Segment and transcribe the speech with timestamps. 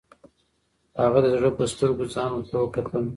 [1.01, 3.03] هغه د زړه په سترګو ځان ته وکتل.